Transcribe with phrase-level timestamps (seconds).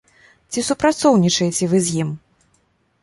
[0.53, 2.09] Ці супрацоўнічаеце вы з ім?